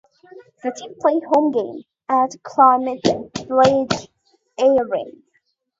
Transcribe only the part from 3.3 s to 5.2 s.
Pledge Arena.